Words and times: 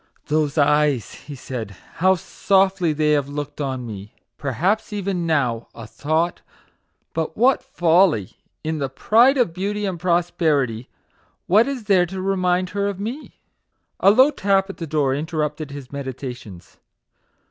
"Those 0.29 0.57
eyes," 0.57 1.13
he 1.13 1.35
said," 1.35 1.75
how 1.97 2.15
softly 2.15 2.91
they 2.91 3.11
have 3.11 3.29
looked 3.29 3.61
on 3.61 3.85
me! 3.85 4.15
Perhaps 4.35 4.91
even 4.91 5.27
MAGIC 5.27 5.27
WORDS. 5.27 5.65
11 5.75 5.75
now 5.75 5.79
a 5.79 5.85
thought 5.85 6.41
but 7.13 7.37
what 7.37 7.61
folly! 7.61 8.31
In 8.63 8.79
the 8.79 8.89
pride 8.89 9.37
of 9.37 9.53
beauty 9.53 9.85
and 9.85 9.99
prosperity, 9.99 10.89
what 11.45 11.67
is 11.67 11.83
there 11.83 12.07
to 12.07 12.19
remind 12.19 12.69
her 12.71 12.87
of 12.87 12.99
me?" 12.99 13.41
A 13.99 14.09
low 14.09 14.31
tap 14.31 14.71
at 14.71 14.77
the 14.77 14.87
door 14.87 15.13
interrupted 15.13 15.69
his 15.69 15.91
medi 15.91 16.13
tations. 16.13 16.77